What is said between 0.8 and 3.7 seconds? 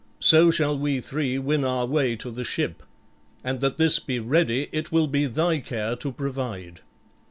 three win our way to the ship. And